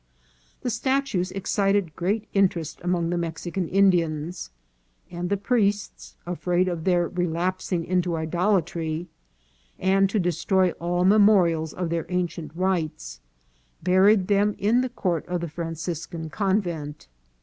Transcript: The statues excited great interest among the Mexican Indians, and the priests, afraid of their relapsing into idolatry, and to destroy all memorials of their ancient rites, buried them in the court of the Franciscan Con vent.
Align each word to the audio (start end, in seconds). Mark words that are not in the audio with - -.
The 0.61 0.71
statues 0.71 1.31
excited 1.31 1.95
great 1.95 2.27
interest 2.33 2.79
among 2.83 3.11
the 3.11 3.19
Mexican 3.19 3.67
Indians, 3.67 4.49
and 5.11 5.29
the 5.29 5.37
priests, 5.37 6.15
afraid 6.25 6.67
of 6.67 6.85
their 6.85 7.07
relapsing 7.07 7.85
into 7.85 8.15
idolatry, 8.17 9.09
and 9.77 10.09
to 10.09 10.17
destroy 10.19 10.71
all 10.79 11.05
memorials 11.05 11.71
of 11.71 11.91
their 11.91 12.07
ancient 12.09 12.51
rites, 12.55 13.19
buried 13.83 14.25
them 14.25 14.55
in 14.57 14.81
the 14.81 14.89
court 14.89 15.23
of 15.27 15.39
the 15.41 15.47
Franciscan 15.49 16.31
Con 16.31 16.61
vent. 16.61 17.07